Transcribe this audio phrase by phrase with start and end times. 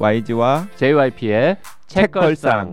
[0.00, 1.58] YG와 JYP의
[1.88, 2.70] 책걸상.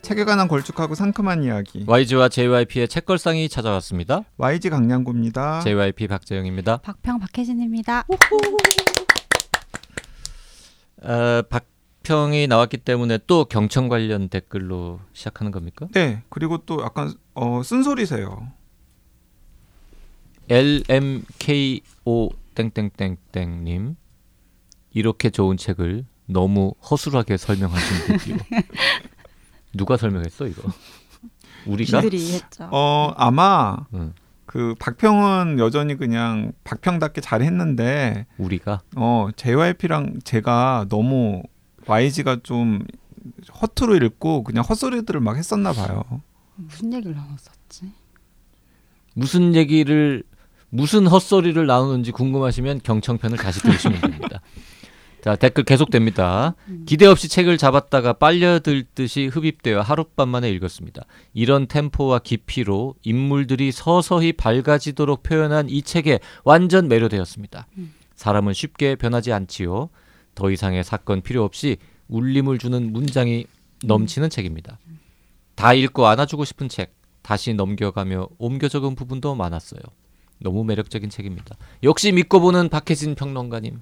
[0.00, 1.84] 책에 관한 걸쭉하고 상큼한 이야기.
[1.86, 4.22] YG와 JYP의 책걸상이 찾아왔습니다.
[4.38, 5.60] YG 강량구입니다.
[5.60, 6.78] JYP 박재영입니다.
[6.78, 8.06] 박평 박혜진입니다.
[11.02, 15.88] 어, 박평이 나왔기 때문에 또 경청 관련 댓글로 시작하는 겁니까?
[15.92, 18.50] 네, 그리고 또 약간 어, 쓴소리세요.
[20.50, 23.96] LMKO 땡땡땡땡 님
[24.92, 28.36] 이렇게 좋은 책을 너무 허술하게 설명하신 듯요.
[29.74, 30.70] 누가 설명했어 이거?
[31.66, 32.00] 우리가?
[32.00, 32.68] 이들이 했죠.
[32.72, 34.12] 어, 아마 응.
[34.46, 41.42] 그 박평은 여전히 그냥 박평답게 잘 했는데 우리가 어, JYP랑 제가 너무
[41.86, 42.86] YG가 좀
[43.60, 46.22] 허투루 읽고 그냥 헛소리들을 막 했었나 봐요.
[46.56, 47.92] 무슨 얘기를 나눴었지?
[49.14, 50.22] 무슨 얘기를
[50.70, 54.40] 무슨 헛소리를 나누는지 궁금하시면 경청편을 다시 들으시면 됩니다.
[55.22, 56.54] 자 댓글 계속됩니다.
[56.68, 56.84] 음.
[56.86, 61.02] 기대 없이 책을 잡았다가 빨려들 듯이 흡입되어 하룻밤 만에 읽었습니다.
[61.34, 67.66] 이런 템포와 깊이로 인물들이 서서히 밝아지도록 표현한 이 책에 완전 매료되었습니다.
[67.78, 67.94] 음.
[68.14, 69.90] 사람은 쉽게 변하지 않지요.
[70.34, 73.46] 더 이상의 사건 필요 없이 울림을 주는 문장이
[73.84, 74.78] 넘치는 책입니다.
[75.56, 79.80] 다 읽고 안아주고 싶은 책, 다시 넘겨가며 옮겨 적은 부분도 많았어요.
[80.40, 81.56] 너무 매력적인 책입니다.
[81.82, 83.80] 역시 믿고 보는 박혜진 평론가님.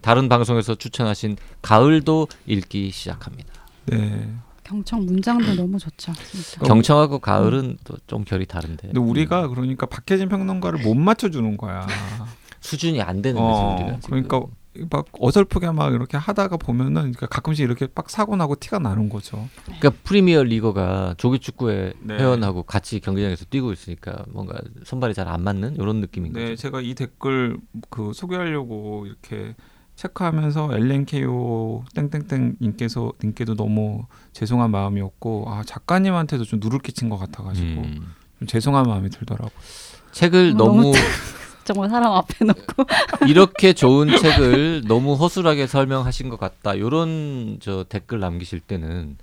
[0.00, 3.52] 다른 방송에서 추천하신 가을도 읽기 시작합니다.
[3.86, 4.30] 네.
[4.64, 6.12] 경청 문장도 너무 좋죠.
[6.30, 6.60] 진짜.
[6.64, 8.88] 경청하고 가을은 또 좀 결이 다른데.
[8.88, 11.86] 근데 우리가 그러니까 박혜진 평론가를 못 맞춰 주는 거야.
[12.60, 14.00] 수준이 안 되는 거지 어, 우리가.
[14.00, 14.00] 지금.
[14.08, 14.42] 그러니까
[14.90, 19.48] 막 어설프게 막 이렇게 하다가 보면은 그러니까 가끔씩 이렇게 빡 사고 나고 티가 나는 거죠.
[19.64, 22.18] 그러니까 프리미어 리거가 조기 축구의 네.
[22.18, 26.56] 회원하고 같이 경기장에서 뛰고 있으니까 뭔가 선발이 잘 안 맞는 이런 느낌인 네, 거죠.
[26.56, 27.58] 제가 이 댓글
[27.88, 29.54] 그 소개하려고 이렇게
[29.96, 37.82] 체크하면서 LNKO 땡땡땡 님께서 님께도 너무 죄송한 마음이었고 아 작가님한테도 좀 누를 끼친 것 같아가지고
[37.82, 38.12] 음.
[38.38, 39.50] 좀 죄송한 마음이 들더라고.
[40.12, 40.92] 책을 어, 너무 너무
[41.72, 42.84] 정말 사람 앞에 놓고
[43.28, 46.76] 이렇게 좋은 책을 너무 허술하게 설명하신 것 같다.
[46.78, 49.16] 요런 저 댓글 남기실 때는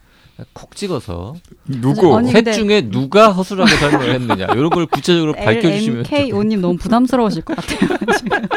[0.53, 1.35] 콕 찍어서
[1.65, 2.15] 누구?
[2.17, 7.41] 아니, 셋 근데- 중에 누가 허술하게 설명을 했느냐 이런 걸 구체적으로 밝혀주시면 LMKO님 너무 부담스러우실
[7.43, 7.97] 것 같아요.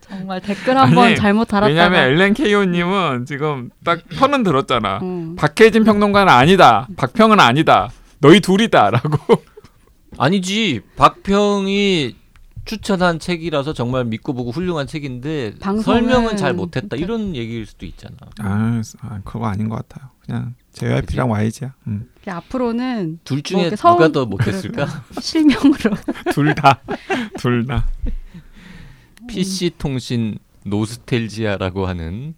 [0.00, 4.98] 정말 댓글 한번 아니, 잘못 달았다가 왜냐하면 LNKO님은 지금 딱 편은 들었잖아.
[5.02, 5.36] 음.
[5.36, 6.86] 박혜진 평론가는 아니다.
[6.96, 7.90] 박평은 아니다.
[8.20, 9.18] 너희 둘이다라고.
[10.18, 12.14] 아니지 박평이
[12.64, 18.16] 추천한 책이라서 정말 믿고 보고 훌륭한 책인데 방송은 설명은 잘 못했다 이런 얘기일 수도 있잖아.
[18.40, 20.10] 아, 아 그거 아닌 것 같아요.
[20.24, 21.74] 그냥 JYP랑 YG야.
[21.88, 22.08] 음.
[22.26, 24.86] 앞으로는 둘 중에 뭐 이렇게 서운- 누가 더 못했을까?
[25.20, 25.96] 실명으로
[26.32, 26.80] 둘 다.
[27.38, 27.86] 둘 다.
[29.26, 32.34] PC 통신 노스텔지아라고 하는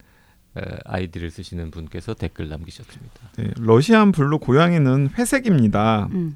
[0.56, 3.14] 에, 아이디를 쓰시는 분께서 댓글 남기셨습니다.
[3.36, 6.08] 네, 러시안 블루 고양이는 회색입니다.
[6.12, 6.34] 음.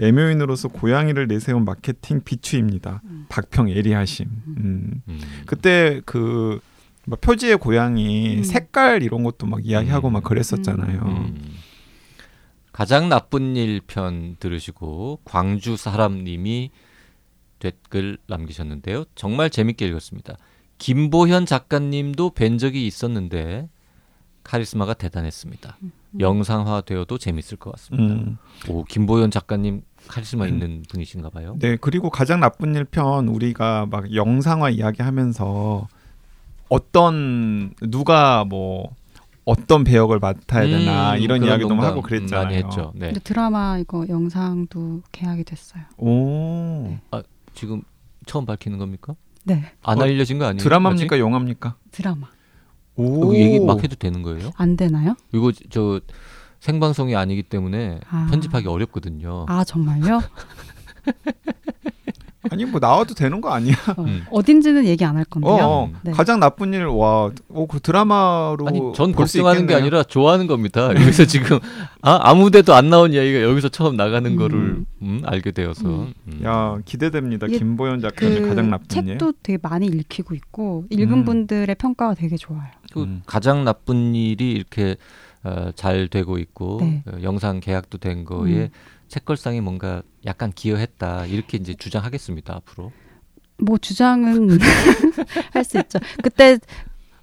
[0.00, 3.02] 애묘인으로서 고양이를 내세운 마케팅 비추입니다.
[3.04, 3.26] 음.
[3.28, 4.26] 박평 예리하심.
[4.46, 5.02] 음.
[5.08, 5.20] 음.
[5.46, 8.42] 그때 그막 표지의 고양이 음.
[8.44, 10.12] 색깔 이런 것도 막 이야기하고 음.
[10.14, 11.00] 막 그랬었잖아요.
[11.02, 11.54] 음.
[12.72, 16.70] 가장 나쁜 일 편 들으시고 광주 사람님이
[17.58, 19.04] 댓글 남기셨는데요.
[19.16, 20.36] 정말 재밌게 읽었습니다.
[20.78, 23.68] 김보현 작가님도 뵌 적이 있었는데
[24.44, 25.76] 카리스마가 대단했습니다.
[26.20, 28.14] 영상화되어도 재밌을 것 같습니다.
[28.14, 28.38] 음.
[28.68, 31.56] 오 김보현 작가님 카리스마 있는 분이신가 봐요.
[31.58, 35.88] 네 그리고 가장 나쁜 일편 우리가 막 영상화 이야기하면서
[36.68, 38.94] 어떤 누가 뭐
[39.44, 42.44] 어떤 배역을 맡아야 되나 음, 이런 이야기도 농담, 하고 그랬잖아요.
[42.44, 42.92] 많이 했죠.
[42.94, 43.06] 네.
[43.06, 45.82] 근데 드라마 이거 영상도 계약이 됐어요.
[45.96, 46.96] 오
[47.54, 47.82] 지금
[48.26, 49.14] 처음 밝히는 겁니까?
[49.44, 50.62] 네안 어, 알려진 거 아니에요?
[50.62, 51.76] 드라마입니까 영화입니까?
[51.90, 52.26] 드라마
[52.96, 53.32] 오?
[53.32, 54.50] 이거 얘기 막 해도 되는 거예요?
[54.56, 55.16] 안 되나요?
[55.32, 56.00] 이거 저
[56.60, 58.26] 생방송이 아니기 때문에 아.
[58.30, 59.46] 편집하기 어렵거든요.
[59.48, 60.20] 아 정말요?
[62.50, 63.74] 아니 뭐 나와도 되는 거 아니야?
[63.96, 64.24] 어, 음.
[64.30, 65.66] 어딘지는 얘기 안할 어, 건데요.
[65.66, 65.92] 어.
[66.02, 66.12] 네.
[66.12, 69.74] 가장 나쁜 일 와, 오, 그 드라마로 아니 전볼수 걱정하는 게.
[69.74, 70.88] 아니라 좋아하는 겁니다.
[70.94, 71.58] 여기서 지금
[72.00, 74.36] 아, 아무데도 안 나온 이야기가 여기서 처음 나가는 음.
[74.36, 76.14] 거를 음, 알게 되어서 음.
[76.26, 76.40] 음.
[76.44, 77.48] 야 기대됩니다.
[77.48, 79.06] 이게 김보현 작가의 그 가장 나쁜 일.
[79.18, 81.24] 책도 되게 많이 읽히고 있고 읽은 음.
[81.24, 82.70] 분들의 평가가 되게 좋아요.
[82.92, 83.22] 그 음.
[83.26, 84.96] 가장 나쁜 일이 이렇게
[85.44, 87.02] 어, 잘 되고 있고 네.
[87.06, 88.68] 어, 영상 계약도 된 거에 음.
[89.08, 92.92] 책걸상이 뭔가 약간 기여했다 이렇게 이제 주장하겠습니다 앞으로.
[93.58, 94.58] 뭐 주장은
[95.52, 95.98] 할 수 있죠.
[96.22, 96.58] 그때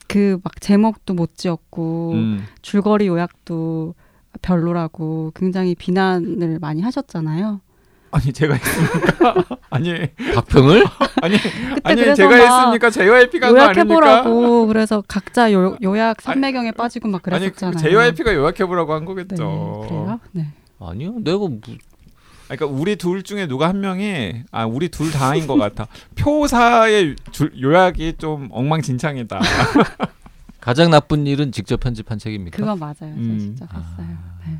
[0.08, 2.46] 그 막 제목도 못 지었고 음.
[2.62, 3.96] 줄거리 요약도
[4.42, 7.62] 별로라고 굉장히 비난을 많이 하셨잖아요.
[8.16, 9.44] 아니 제가 했습니까?
[9.70, 10.86] 아니 박평을
[11.22, 12.90] 아니 그때 아니 그래서 제가 막 했습니까?
[12.90, 13.50] JYP가?
[13.50, 17.78] 요약해보라고 그래서 각자 요, 요약 산매경에 빠지고 막 아니 그랬었잖아요.
[17.78, 19.86] JYP가 요약해보라고 한 네, 거겠죠.
[19.90, 20.20] 그래요?
[20.32, 20.48] 네.
[20.80, 21.16] 아니요.
[21.20, 21.60] 내가 뭐
[22.48, 25.88] 그러니까 우리 둘 중에 누가 한 명이 아 우리 둘 다인 것 같아.
[26.16, 29.42] 표사의 줄- 요약이 좀 엉망진창이다.
[30.62, 32.56] 가장 나쁜 일은 직접 편집한 책입니까?
[32.58, 32.96] 그건 맞아요.
[33.00, 33.38] 저 음.
[33.40, 34.08] 진짜 봤어요.
[34.48, 34.58] 네.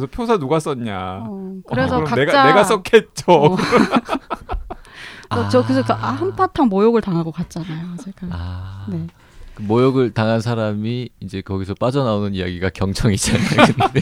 [0.00, 0.98] 그래서 표사 누가 썼냐?
[0.98, 3.24] 어, 어, 그래서 그럼 각자 내가 내가 썼겠죠.
[3.32, 3.56] 어.
[5.30, 5.48] 아.
[5.50, 7.96] 저 그래서 그 아, 한바탕 모욕을 당하고 갔잖아요.
[8.02, 8.26] 제가.
[8.30, 8.86] 아.
[8.88, 9.06] 네.
[9.54, 13.66] 그 모욕을 당한 사람이 이제 거기서 빠져나오는 이야기가 경청이잖아요.
[13.76, 14.00] 근데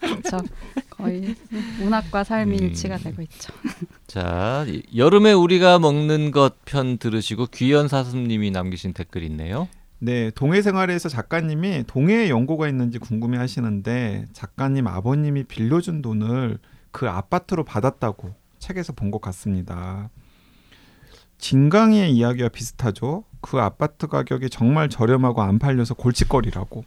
[0.00, 0.38] 그렇죠.
[0.90, 1.34] 거의
[1.78, 2.62] 문학과 삶이 음.
[2.64, 3.52] 일치가 되고 있죠.
[4.06, 9.68] 자, 이- 여름에 우리가 먹는 것 편 들으시고 귀연 사슴님이 남기신 댓글 있네요.
[10.04, 16.58] 네, 동해 생활에서 작가님이 동해에 연고가 있는지 궁금해 하시는데 작가님 아버님이 빌려준 돈을
[16.90, 20.10] 그 아파트로 받았다고 책에서 본 것 같습니다.
[21.38, 23.22] 진강이의 이야기와 비슷하죠.
[23.40, 26.84] 그 아파트 가격이 정말 저렴하고 안 팔려서 골칫거리라고.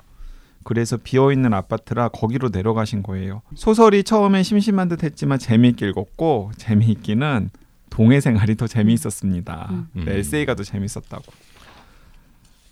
[0.65, 3.41] 그래서 비어있는 아파트라 거기로 내려가신 거예요.
[3.56, 7.50] 소설이 처음엔 심심한 듯 했지만 재미있게 읽었고 재미있기는
[7.89, 9.67] 동해 생활이 더 재미있었습니다.
[9.71, 9.88] 음.
[9.94, 10.09] 네, 음.
[10.09, 11.23] 에세이가 더 재밌었다고.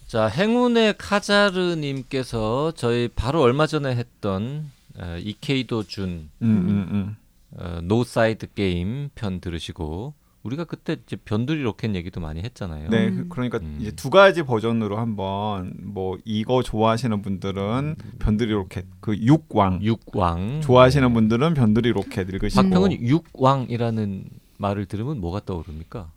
[0.07, 4.69] 자, 자, 행운의 카자르 님께서 저희 바로 얼마 전에 했던
[4.99, 7.15] 어, 이케이도 준 음, 음, 음.
[7.57, 10.13] 어, 노사이드 게임 편 들으시고
[10.43, 12.89] 우리가 그때 이제 변두리 로켓 얘기도 많이 했잖아요.
[12.89, 13.15] 네, 음.
[13.15, 13.77] 그- 그러니까 음.
[13.79, 21.07] 이제 두 가지 버전으로 한번 뭐 이거 좋아하시는 분들은 변두리 로켓 그 육왕 육왕 좋아하시는
[21.07, 21.13] 네.
[21.13, 24.25] 분들은 변두리 로켓 읽으시고 박평은 육왕이라는
[24.57, 26.11] 말을 들으면 뭐가 떠오릅니까?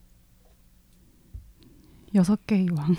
[2.15, 2.95] 여섯 개의 왕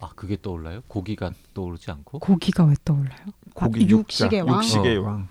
[0.00, 0.82] 아 그게 떠올라요?
[0.86, 2.20] 고기가 떠오르지 않고?
[2.20, 3.18] 고기가 왜 떠올라요?
[3.54, 4.58] 고기 아, 육식의 왕.
[4.62, 5.02] 육식의 어.
[5.02, 5.28] 왕.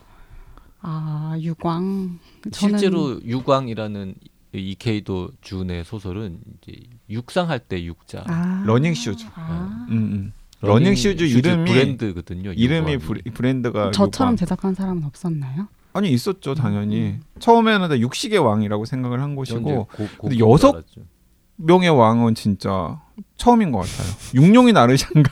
[0.81, 2.19] 아 육왕.
[2.51, 4.15] 저는 실제로 육왕이라는
[4.53, 6.77] 이케이도 준의 소설은 이제
[7.09, 9.25] 육상할 때 육자 아, 러닝 슈즈.
[9.35, 9.87] 아.
[9.89, 10.33] 음, 음.
[10.61, 12.51] 러닝 슈즈 이름이 브랜드거든요.
[12.53, 12.97] 이름이.
[12.97, 14.35] 브레, 브랜드가 저처럼 육왕.
[14.37, 15.67] 제작한 사람은 없었나요?
[15.93, 17.21] 아니 있었죠 당연히 음.
[17.39, 21.01] 처음에는 다 육식의 왕이라고 생각을 한 것이고 고- 근데 여섯- 알았죠.
[21.57, 22.99] 명의 왕은 진짜
[23.37, 25.31] 처음인 것 같아요 육룡이 나르샤인가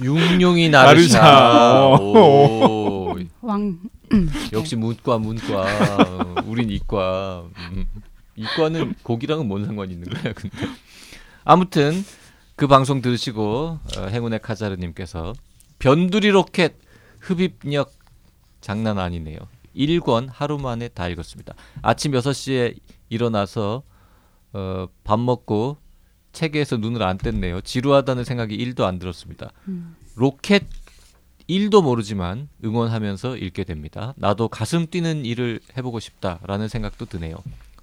[0.00, 1.18] 육룡이 나르샤.
[1.20, 1.86] 나르샤.
[1.88, 1.98] 어.
[2.00, 3.78] 오, 왕
[4.52, 5.62] 역시 문과 문과.
[5.62, 7.44] 어, 우린 이과.
[7.72, 7.86] 음.
[8.36, 10.56] 이과는 고기랑은 뭔 상관이 있는 거야, 근데.
[11.44, 12.04] 아무튼
[12.56, 15.32] 그 방송 들으시고 어, 행운의 카자르님께서
[15.78, 16.74] 변두리 로켓
[17.20, 17.92] 흡입력
[18.60, 19.38] 장난 아니네요.
[19.74, 21.54] 1권 하루 만에 다 읽었습니다.
[21.82, 22.76] 아침 6시에
[23.08, 23.82] 일어나서
[24.56, 25.76] 어, 밥 먹고
[26.32, 27.62] 책에서 눈을 안 뗐네요.
[27.62, 29.50] 지루하다는 생각이 1도 안 들었습니다.
[29.68, 29.94] 음.
[30.14, 30.64] 로켓
[31.48, 34.14] 1도 모르지만 응원하면서 읽게 됩니다.
[34.16, 37.36] 나도 가슴 뛰는 일을 해보고 싶다라는 생각도 드네요.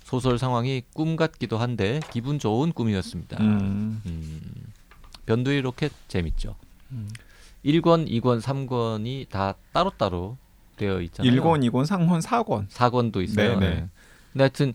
[0.04, 3.38] 소설 상황이 꿈 같기도 한데 기분 좋은 꿈이었습니다.
[3.40, 4.02] 음.
[4.06, 4.42] 음,
[5.28, 6.56] 변두리 로켓 재밌죠.
[6.92, 7.08] 음.
[7.64, 10.38] 1권, 2권, 3권이 다 따로따로
[10.76, 11.32] 되어 있잖아요.
[11.32, 13.60] 1권, 2권, 상권, 4권 4권도 있어요.
[13.60, 13.76] 네, 네.
[13.76, 13.88] 네.
[14.34, 14.74] 근데 하여튼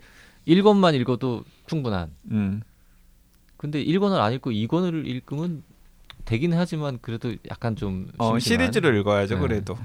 [0.49, 2.11] 1권만 읽어도 충분한.
[2.31, 2.63] 음.
[3.57, 5.63] 근데 1권을 안 읽고 2권을 읽으면
[6.25, 8.67] 되긴 하지만 그래도 약간 좀 어, 심심한.
[8.67, 9.41] 시리즈를 읽어야죠 네.
[9.41, 9.77] 그래도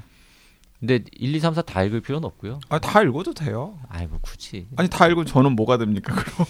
[0.80, 2.60] 근데 1, 2, 3, 4 다 읽을 필요는 없고요.
[2.70, 4.68] 아, 다 읽어도 돼요 아이 뭐 굳이.
[4.76, 6.48] 아니 다 읽으면 저는 뭐가 됩니까 그럼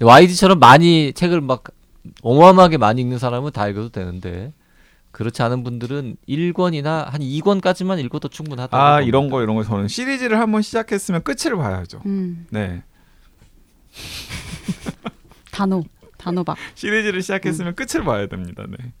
[0.00, 1.64] YG처럼 많이 책을 막
[2.22, 4.52] 어마어마하게 많이 읽는 사람은 다 읽어도 되는데
[5.10, 8.76] 그렇지 않은 분들은 1권이나 한 2권까지만 읽어도 충분하다고.
[8.82, 9.00] 아.
[9.00, 12.00] 이런 거 이런 거 저는 시리즈를 한번 시작했으면 끝을 봐야죠.
[12.06, 12.82] 음, 네
[15.50, 15.84] 단호
[16.18, 16.56] 단호박.
[16.74, 18.64] 시리즈를 시작했으면 끝을 봐야 됩니다.
[18.68, 18.92] 네.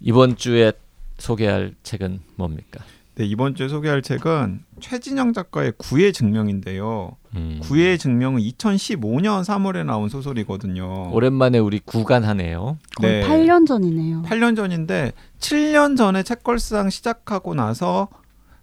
[0.00, 0.72] 이번 주에
[1.18, 2.84] 소개할 책은 뭡니까?
[3.14, 7.16] 네 이번 주에 소개할 책은 최진영 작가의 구의 증명인데요.
[7.36, 7.60] 음.
[7.62, 11.10] 구의 증명은 2015년 3월에 나온 소설이거든요.
[11.12, 12.76] 오랜만에 우리 구간하네요.
[12.96, 13.28] 거의 네.
[13.28, 14.22] 8년 전이네요.
[14.22, 18.08] 8년 전인데 7년 전에 책걸상 시작하고 나서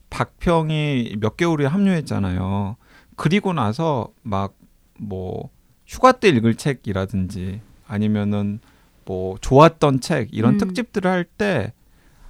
[0.10, 2.76] 박평이 몇 개월 후에 합류했잖아요.
[3.16, 4.54] 그리고 나서 막
[5.02, 5.50] 뭐
[5.88, 8.60] 휴가 때 읽을 책이라든지 아니면은
[9.06, 10.58] 뭐 좋았던 책 이런 음.
[10.60, 11.74] 특집들을 할 때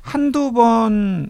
[0.01, 1.29] 한두 번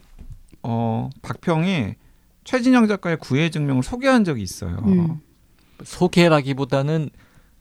[0.63, 1.95] 어, 박평이
[2.43, 4.77] 최진영 작가의 구애 증명을 소개한 적이 있어요.
[4.85, 5.19] 음.
[5.83, 7.09] 소개라기보다는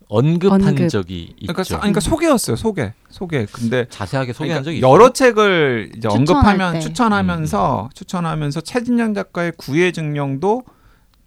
[0.08, 0.88] 언급한 언급.
[0.88, 1.52] 적이 있죠.
[1.52, 2.56] 그러니까, 그러니까 소개였어요.
[2.56, 2.92] 소개.
[3.08, 3.46] 소개.
[3.46, 4.90] 근데 자세하게 소개한 그러니까 적이 있어요.
[4.90, 6.80] 여러 책을 이제 언급하면 때.
[6.80, 10.62] 추천하면서 추천하면서 최진영 작가의 구애 증명도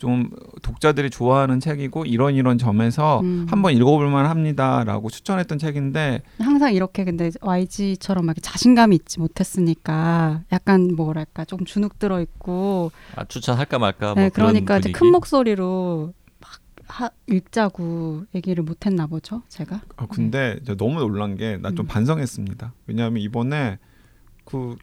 [0.03, 0.29] 좀
[0.61, 3.45] 독자들이 좋아하는 책이고 이런 이런 점에서 음.
[3.49, 10.41] 한번 읽어볼 만 합니다라고 추천했던 책인데 항상 이렇게 근데 YG처럼 막 이렇게 자신감이 있지 못했으니까
[10.51, 14.91] 약간 뭐랄까 조금 주눅 들어 있고 아, 추천할까 말까 뭐 네, 그러니까 이제.
[14.91, 16.51] 큰 목소리로 막
[16.85, 21.87] 하, 읽자고 얘기를 못했나 보죠 제가 아, 근데 저 너무 놀란 게 나좀 음.
[21.87, 22.73] 반성했습니다.
[22.87, 23.79] 왜냐하면 이번에
[24.43, 24.75] 그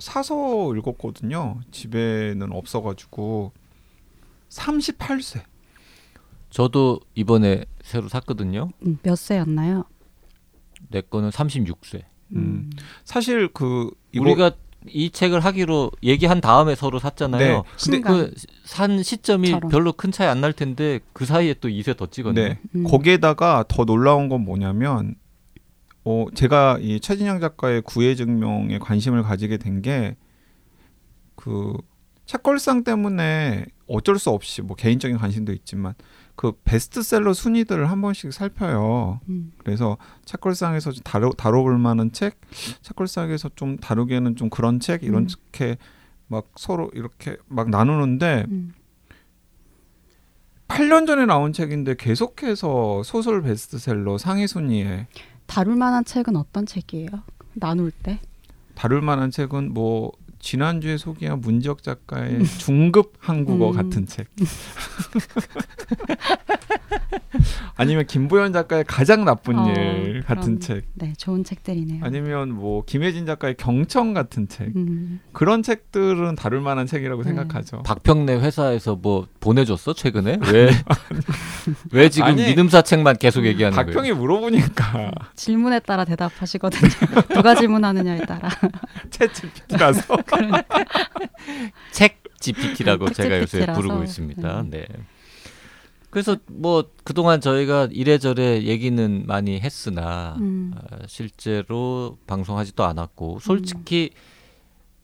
[0.00, 1.60] 사서 읽었거든요.
[1.70, 3.52] 집에는 없어가지고
[4.50, 5.42] 38세.
[6.50, 8.70] 저도 이번에 새로 샀거든요.
[8.84, 9.84] 음, 몇 세였나요?
[10.88, 12.02] 내 거는 36세.
[12.32, 12.70] 음.
[13.04, 14.52] 사실 그 이거 우리가
[14.88, 17.54] 이 책을 하기로 얘기한 다음에 서로 샀잖아요.
[17.54, 17.62] 네.
[17.84, 18.00] 근데.
[18.00, 19.68] 그 산 시점이 처럼.
[19.70, 22.48] 별로 큰 차이 안 날 텐데 그 사이에 또 2세 더 찍었네.
[22.48, 22.58] 네.
[22.76, 22.84] 음.
[22.84, 25.16] 거기에다가 더 놀라운 건 뭐냐면
[26.04, 30.16] 어 제가 이 최진영 작가의 구애 증명에 관심을 가지게 된 게
[31.36, 31.74] 그
[32.26, 35.94] 책걸상 때문에 어쩔 수 없이 뭐 개인적인 관심도 있지만
[36.36, 39.20] 그 베스트셀러 순위들을 한 번씩 살펴요.
[39.28, 39.52] 음.
[39.58, 42.40] 그래서 책걸상에서 좀 다뤄 다뤄볼 만한 책,
[42.82, 45.08] 책걸상에서 좀 다루기에는 좀 그런 책 음.
[45.08, 45.76] 이렇게
[46.28, 48.72] 막 서로 이렇게 막 나누는데 음.
[50.68, 55.08] 8년 전에 나온 책인데 계속해서 소설 베스트셀러 상위 순위에
[55.46, 57.08] 다룰 만한 책은 어떤 책이에요?
[57.54, 58.20] 나눌 때
[58.76, 63.76] 다룰 만한 책은 뭐 지난주에 소개한 문지혁 작가의 중급 한국어 음.
[63.76, 64.28] 같은 책.
[67.76, 70.60] 아니면 김보연 작가의 가장 나쁜 어, 일 같은 그럼.
[70.60, 70.84] 책.
[70.94, 72.04] 네, 좋은 책들이네요.
[72.04, 74.74] 아니면 뭐 김혜진 작가의 경청 같은 책.
[74.76, 75.20] 음.
[75.32, 77.28] 그런 책들은 다룰 만한 책이라고 네.
[77.28, 77.82] 생각하죠.
[77.84, 80.38] 박평래 회사에서 뭐 보내줬어 최근에?
[80.52, 80.70] 왜?
[81.92, 83.86] 왜 지금 아니, 믿음사 책만 계속 얘기하는 거예요?
[83.86, 86.90] 박평이 물어보니까 질문에 따라 대답하시거든요.
[87.34, 88.48] 누가 질문하느냐에 따라.
[89.10, 90.16] 챗 GPT라서
[91.92, 93.66] 책 GPT라고 책 제가 요새.
[93.66, 94.60] 부르고 있습니다.
[94.60, 94.70] 음.
[94.70, 94.86] 네.
[96.10, 100.72] 그래서 뭐 그동안 저희가 이래저래 얘기는 많이 했으나 음.
[100.74, 104.10] 어, 실제로 방송하지도 않았고 솔직히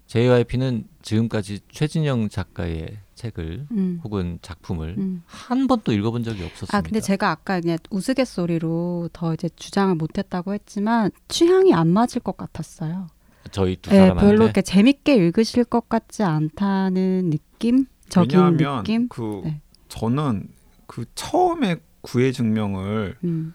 [0.09, 4.00] JYP는 지금까지 최진영 작가의 책을 음.
[4.04, 5.23] 혹은 작품을 음.
[5.26, 6.76] 한 번도 읽어본 적이 없었습니다.
[6.76, 12.37] 아 근데 제가 아까 그냥 우스갯소리로 더 이제 주장을 못했다고 했지만 취향이 안 맞을 것
[12.37, 13.09] 같았어요.
[13.50, 19.09] 저희 두 네, 사람한테 별로 이렇게 재밌게 읽으실 것 같지 않다는 느낌, 적인 왜냐하면 느낌.
[19.09, 19.61] 그 네.
[19.88, 20.49] 저는
[20.87, 23.55] 그 처음에 구애 증명을 음,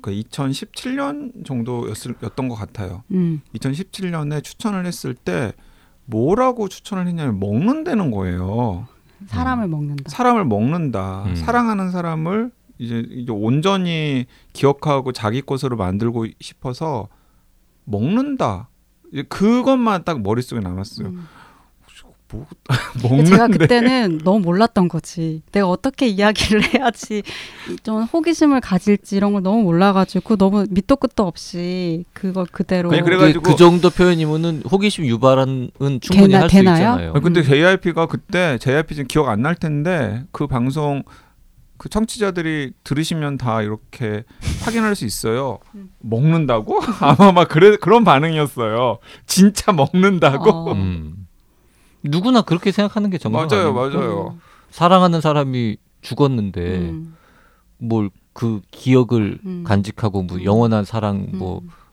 [0.00, 3.04] 그 2017년 정도였던 것 같아요.
[3.12, 5.52] 음, 2017년에 추천을 했을 때
[6.06, 8.86] 뭐라고 추천을 했냐면 먹는다는 거예요.
[9.26, 10.04] 사람을 먹는다.
[10.08, 11.24] 사람을 먹는다.
[11.24, 11.36] 음.
[11.36, 17.08] 사랑하는 사람을 이제, 이제 온전히 기억하고 자기 것으로 만들고 싶어서
[17.84, 18.68] 먹는다.
[19.14, 21.06] 이제 그것만 딱 머릿속에 남았어요.
[21.08, 21.26] 음.
[22.32, 22.46] 뭐,
[23.00, 25.42] 먹는데 제가 그때는 너무 몰랐던 거지.
[25.52, 27.22] 내가 어떻게 이야기를 해야지
[27.70, 32.90] 이- 좀 호기심을 가질지 이런 걸 너무 몰라가지고 너무 밑도 끝도 없이 그걸 그대로.
[32.90, 36.74] 아니, 그, 그래가지고- 그 정도 표현이면은 호기심 유발은 충분히 할수 되나요?
[36.76, 37.12] 있잖아요.
[37.14, 37.44] 아니, 근데 음.
[37.44, 41.04] JYP가 그때 JYP 지금 기억 안 날 텐데 그 방송
[41.76, 44.24] 그 청취자들이 들으시면 다 이렇게
[44.64, 45.58] 확인할 수 있어요.
[45.74, 45.90] 음.
[46.00, 46.80] 먹는다고?
[47.00, 48.98] 아마 막 그래 그런 반응이었어요.
[49.26, 50.50] 진짜 먹는다고?
[50.50, 50.72] 어.
[50.74, 51.26] 음.
[52.02, 53.98] 누구나 그렇게 생각하는 게 정상 맞아요, 아닙니까?
[53.98, 54.38] 맞아요.
[54.70, 57.16] 사랑하는 사람이 죽었는데 음,
[57.78, 59.64] 뭘그 기억을 음.
[59.64, 60.44] 간직하고 뭐 음.
[60.44, 61.38] 영원한 사랑을 음,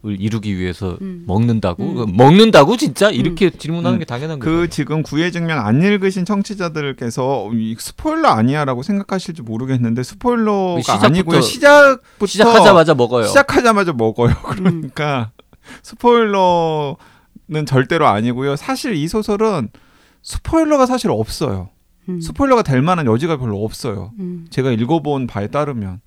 [0.03, 1.23] 이루기 위해서 음.
[1.27, 2.15] 먹는다고 음.
[2.17, 3.99] 먹는다고 진짜 이렇게 질문하는 음.
[3.99, 4.67] 게 당연한 그 거죠.
[4.71, 11.41] 지금 구애 증명 안 읽으신 청취자들께서 이 스포일러 아니야라고 생각하실지 모르겠는데 스포일러가 시작부터- 아니고요.
[11.41, 13.27] 시작부터 시작하자마자 먹어요.
[13.27, 14.29] 시작하자마자 먹어요.
[14.31, 14.43] 음.
[14.89, 15.31] 그러니까
[15.83, 16.95] 스포일러는
[17.67, 18.55] 절대로 아니고요.
[18.55, 19.69] 사실 이 소설은
[20.23, 21.69] 스포일러가 사실 없어요.
[22.09, 24.11] 음, 스포일러가 될 만한 여지가 별로 없어요.
[24.19, 26.01] 음, 제가 읽어본 바에 따르면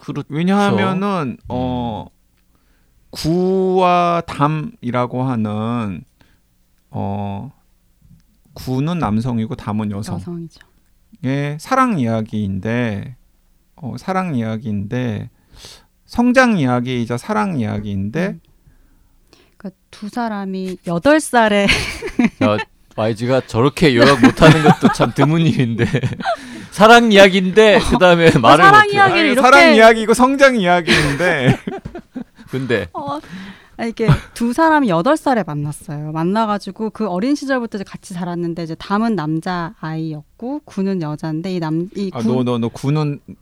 [0.00, 0.26] 그렇죠.
[0.28, 2.06] 왜냐하면은 어
[3.16, 6.02] 구와 담이라고 하는
[6.90, 7.50] 어
[8.54, 10.60] 구는 남성이고 담은 여성의 여성이죠.
[11.58, 13.16] 사랑 이야기인데
[13.76, 15.30] 어 사랑 이야기인데
[16.04, 18.40] 성장 이야기이자 사랑 이야기인데 음.
[19.56, 21.66] 그러니까 두 사람이 여덟 살에
[22.44, 22.56] 야,
[22.96, 25.84] YG가 저렇게 요약 못하는 것도 참 드문 일인데
[26.70, 28.84] 사랑 이야기인데 그 다음에 말을 사랑.
[28.88, 31.58] 이야기- 이야기를 아니, 이렇게- 사랑 이야기고 성장 이야기인데
[32.50, 33.18] 근데 어,
[33.86, 36.12] 이게 두 사람이 여덟 살에 만났어요.
[36.12, 42.18] 만나가지고 그 어린 시절부터 같이 자랐는데 이제 담은 남자 아이였고 구는 여자인데 이 남이 구,
[42.18, 42.58] 아, 너너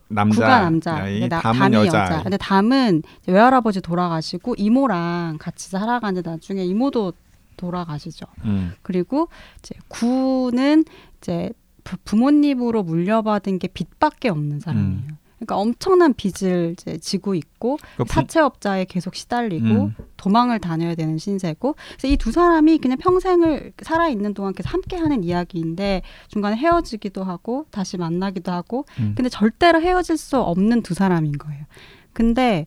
[0.08, 2.02] 남자 구가 남자, 아이, 나- 담은 담이 여자.
[2.04, 2.22] 여자.
[2.22, 7.12] 근데 담은 외할아버지 돌아가시고 이모랑 같이 살아가는데 나중에 이모도
[7.56, 8.26] 돌아가시죠.
[8.44, 8.72] 음.
[8.82, 9.28] 그리고
[9.60, 10.84] 이제 구는
[11.18, 11.50] 이제
[11.84, 15.02] 부- 부모님으로 물려받은 게 빚밖에 없는 사람이에요.
[15.44, 19.94] 그러니까 엄청난 빚을 이제 지고 있고 그러니까 부- 사채업자에 계속 시달리고 음.
[20.16, 24.96] 도망을 다녀야 되는 신세고 그래서 이 두 사람이 그냥 평생을 살아 있는 동안 계속 함께
[24.96, 29.12] 하는 이야기인데 중간에 헤어지기도 하고 다시 만나기도 하고 음.
[29.16, 31.64] 근데 절대로 헤어질 수 없는 두 사람인 거예요.
[32.12, 32.66] 근데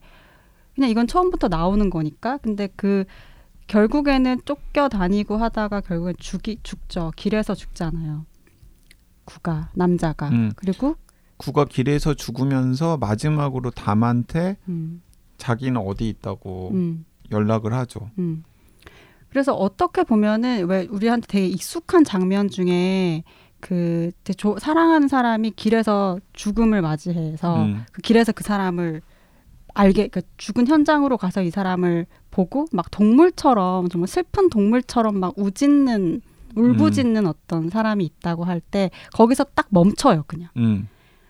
[0.76, 3.06] 그냥 이건 처음부터 나오는 거니까 근데 그
[3.68, 8.26] 결국에는 쫓겨 다니고 하다가 결국엔 죽이 죽죠 길에서 죽잖아요.
[9.26, 10.52] 구가 남자가 음.
[10.56, 10.96] 그리고
[11.38, 15.02] 구가 길에서 죽으면서 마지막으로 담한테 음,
[15.38, 17.06] 자기는 어디 있다고 음.
[17.32, 18.10] 연락을 하죠.
[18.18, 18.44] 음.
[19.30, 23.24] 그래서 어떻게 보면은 왜 우리한테 되게 익숙한 장면 중에
[23.60, 27.84] 그 조- 사랑하는 사람이 길에서 죽음을 맞이해서 음.
[27.92, 29.02] 그 길에서 그 사람을
[29.74, 36.22] 알게 그 죽은 현장으로 가서 이 사람을 보고 막 동물처럼 정말 슬픈 동물처럼 막 우짖는
[36.56, 40.88] 울부짖는 어떤 사람이 있다고 할 때 거기서 딱 멈춰요 그냥 음.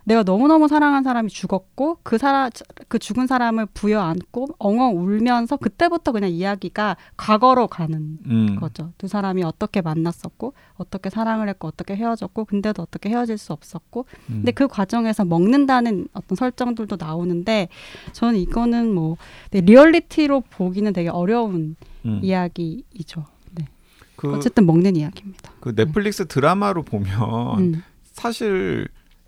[0.07, 2.49] 내가 너무너무 사랑한 사람이 죽었고 그 사람
[2.87, 8.55] 그 죽은 사람을 부여 안고 엉엉 울면서 그때부터 그냥 이야기가 과거로 가는 음.
[8.57, 8.93] 거죠.
[8.97, 14.35] 두 사람이 어떻게 만났었고 어떻게 사랑을 했고 어떻게 헤어졌고 근데도 어떻게 헤어질 수 없었고 음.
[14.35, 17.67] 근데 그 과정에서 먹는다는 어떤 설정들도 나오는데
[18.13, 19.17] 저는 이거는 뭐
[19.51, 22.21] 되게 리얼리티로 보기는 되게 어려운 음.
[22.23, 23.25] 이야기이죠.
[23.55, 23.67] 네.
[24.15, 25.51] 그, 어쨌든 먹는 이야기입니다.
[25.59, 27.83] 그 넷플릭스 드라마로 보면 음,
[28.13, 28.87] 사실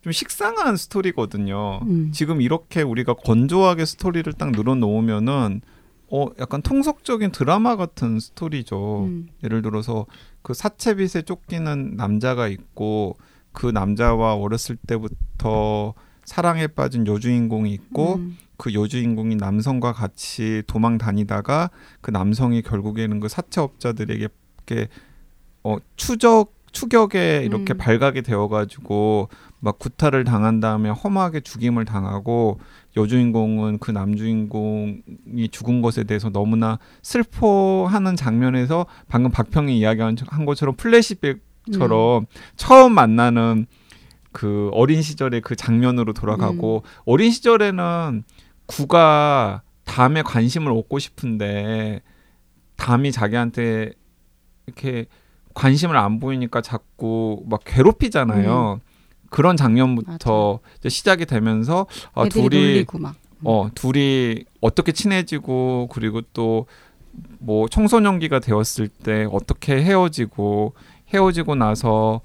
[0.10, 1.82] 좀 식상한 스토리거든요.
[1.84, 2.12] 음.
[2.12, 5.62] 지금 이렇게 우리가 건조하게 스토리를 딱 늘어놓으면은
[6.12, 9.06] 어 약간 통속적인 드라마 같은 스토리죠.
[9.06, 10.08] 음, 예를 들어서
[10.42, 13.18] 그 사채빚에 쫓기는 남자가 있고
[13.52, 15.94] 그 남자와 어렸을 때부터
[16.26, 21.70] 사랑에 빠진 여주인공이 있고 음, 그 여주인공이 남성과 같이 도망 다니다가
[22.02, 24.28] 그 남성이 결국에는 그 사채업자들에게
[24.66, 24.88] 이렇게
[25.64, 27.78] 어 추적 추격에 이렇게 음.
[27.78, 32.60] 발각이 되어가지고 막 구타를 당한 다음에 험하게 죽임을 당하고
[32.96, 42.26] 여주인공은 그 남주인공이 죽은 것에 대해서 너무나 슬퍼하는 장면에서 방금 박평이 이야기한 한 것처럼 플래시백처럼
[42.56, 43.66] 처음 만나는
[44.32, 48.24] 그 어린 시절의 그 장면으로 돌아가고 어린 시절에는
[48.68, 52.02] 구가 담에 관심을 얻고 싶은데
[52.78, 53.92] 담이 자기한테
[54.68, 55.08] 이렇게
[55.56, 58.80] 관심을 안 보이니까 자꾸 막 괴롭히잖아요.
[59.30, 63.16] 그런 장면부터 시작이 되면서 아, 애들이 둘이 막.
[63.44, 66.66] 어 둘이 어떻게 친해지고 그리고 또
[67.40, 70.74] 뭐 청소년기가 되었을 때 어떻게 헤어지고
[71.14, 72.22] 헤어지고 나서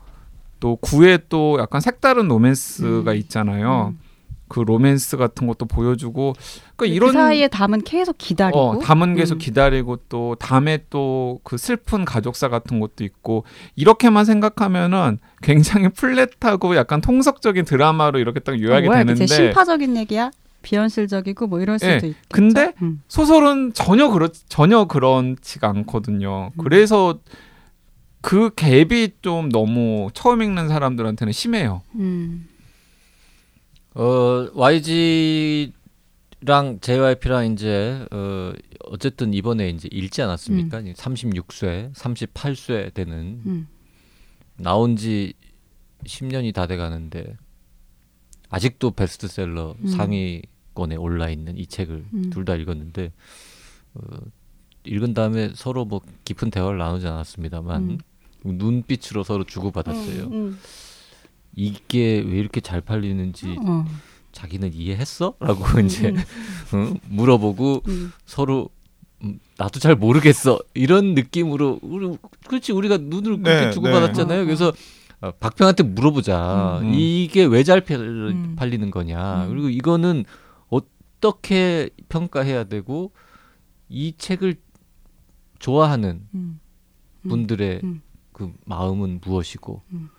[0.61, 3.17] 또 구에 또 약간 색다른 로맨스가 음.
[3.17, 3.95] 있잖아요.
[3.95, 3.99] 음.
[4.55, 9.35] 그 로맨스 같은 것도 보여주고 그러니까 그 이런 사이에 담은 계속 기다리고 어, 담은 계속
[9.35, 9.39] 음.
[9.39, 13.45] 기다리고 또 담에 또 그 슬픈 가족사 같은 것도 있고
[13.77, 20.31] 이렇게만 생각하면은 굉장히 플랫하고 약간 통속적인 드라마로 이렇게 딱 요약이 어, 뭐야, 되는데 심파적인 얘기야?
[20.63, 22.19] 비현실적이고 뭐 이럴 수도 예, 있겠죠.
[22.31, 23.03] 근데 음.
[23.09, 26.51] 소설은 전혀 그렇 전혀 그렇지가 않거든요.
[26.55, 26.63] 음.
[26.63, 27.19] 그래서
[28.23, 31.83] 그 갭이 좀 너무 처음 읽는 사람들한테는 심해요.
[31.97, 32.49] 음.
[33.95, 35.73] 어 YG랑
[36.81, 38.53] JYP랑 이제 어
[38.87, 40.81] 어쨌든 이번에 이제 읽지 않았습니까?
[40.81, 43.69] 36쇄, 38쇄 되는 음.
[44.57, 45.35] 나온 지
[46.05, 47.37] 10년이 다 돼 가는데
[48.51, 49.87] 아직도 베스트셀러 음.
[49.87, 52.31] 상위권에 올라 있는 이 책을 음.
[52.31, 53.13] 둘다 읽었는데
[53.95, 54.01] 어
[54.85, 57.99] 읽은 다음에 서로 뭐 깊은 대화를 나누지 않았습니다만
[58.45, 60.29] 눈빛으로 서로 주고받았어요.
[61.57, 63.69] 음, 이게 왜 이렇게 잘 팔리는지 음.
[63.69, 63.85] 어.
[64.33, 65.35] 자기는 이해했어?
[65.39, 66.17] 라고 이제 음,
[66.73, 66.95] 어?
[67.09, 68.13] 물어보고 음.
[68.27, 68.69] 서로
[69.23, 74.41] 음, 나도 잘 모르겠어 이런 느낌으로 우리 그렇지 우리가 눈을 그렇게 네, 주고받았잖아요.
[74.41, 74.45] 네.
[74.45, 74.73] 그래서
[75.21, 76.81] 어, 박평한테 물어보자.
[76.83, 76.93] 음.
[76.95, 78.57] 이게 왜잘 음.
[78.57, 79.45] 팔리는 거냐.
[79.45, 79.49] 음.
[79.49, 80.25] 그리고 이거는
[80.69, 83.13] 어떻게 평가해야 되고
[83.89, 84.57] 이 책을
[85.59, 86.61] 좋아하는 음.
[87.25, 87.29] 음.
[87.29, 88.03] 분들의 음.
[88.33, 90.11] 그 마음은 무엇이고 음.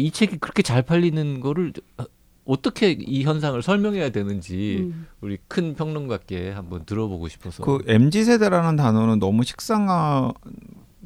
[0.00, 2.04] 이 책이 그렇게 잘 팔리는 거를 어,
[2.44, 5.06] 어떻게 이 현상을 설명해야 되는지 음.
[5.20, 10.32] 우리 큰 평론가께 한번 들어보고 싶어서 그 MZ 세대라는 단어는 너무 식상하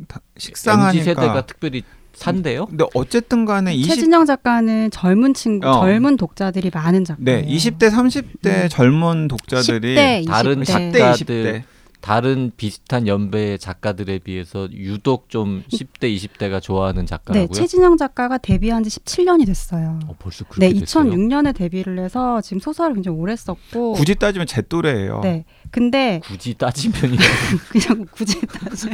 [0.09, 0.99] 다- 식상하니까.
[0.99, 1.83] MZ 세대가 특별히
[2.15, 2.65] 산대요.
[2.67, 5.81] 근데 어쨌든 간에 20 최진영 작가는 젊은 친구, 어.
[5.81, 7.43] 젊은 독자들이 많은 작가예요.
[7.43, 8.69] 네, 20대 30대 음.
[8.71, 10.27] 젊은 독자들이 10대, 20대.
[10.27, 11.63] 다른 10대 작가들 20대
[12.07, 17.49] 다른 비슷한 연배의 작가들에 비해서 유독 좀 10대 20대가 좋아하는 네, 작가라고요.
[17.49, 19.99] 최진영 작가가 데뷔한 지 17년이 됐어요.
[20.07, 21.11] 어, 벌써 네, 그렇게 됐어요.
[21.11, 25.19] 2006년에 데뷔를 해서 지금 소설을 굉장히 오래 썼고 굳이 따지면 제 또래예요.
[25.25, 25.45] 네.
[25.73, 27.17] 근데 굳이 따지면이
[27.71, 28.89] 그냥 굳이 따지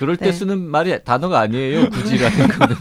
[0.00, 0.32] 그럴 때 네.
[0.32, 1.88] 쓰는 말이 단어가 아니에요.
[1.88, 2.76] 굳이라는 거는.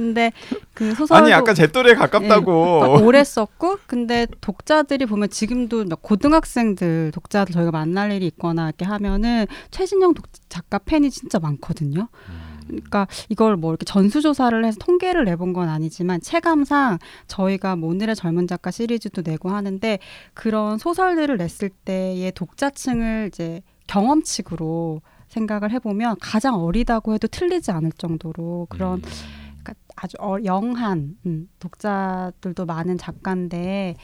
[0.00, 0.32] 근데
[0.72, 2.80] 그 소설도 아니 약간 제 또래에 가깝다고.
[2.80, 8.86] 막 오래 썼고 근데 독자들이 보면 지금도 막 고등학생들 독자들 저희가 만날 일이 있거나 이렇게
[8.86, 12.08] 하면은 최진영 독, 작가 팬이 진짜 많거든요.
[12.66, 18.46] 그러니까 이걸 뭐 이렇게 전수조사를 해서 통계를 내본 건 아니지만 체감상 저희가 뭐 오늘의 젊은
[18.46, 19.98] 작가 시리즈도 내고 하는데
[20.34, 28.66] 그런 소설들을 냈을 때의 독자층을 이제 경험칙으로 생각을 해보면 가장 어리다고 해도 틀리지 않을 정도로
[28.68, 29.39] 그런 그러니까
[30.02, 33.96] 아주 어, 영한 음, 독자들도 많은 작가인데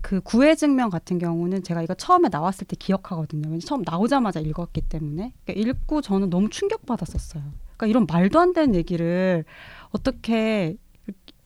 [0.00, 3.58] 그 구애증명 같은 경우는 제가 이거 처음에 나왔을 때 기억하거든요.
[3.60, 7.42] 처음 나오자마자 읽었기 때문에 그러니까 읽고 저는 너무 충격 받았었어요.
[7.76, 9.44] 그러니까 이런 말도 안 되는 얘기를
[9.90, 10.76] 어떻게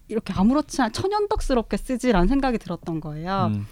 [0.09, 3.53] 이렇게 아무렇지 않 천연덕스럽게 쓰지라는 생각이 들었던 거예요.
[3.55, 3.66] 음,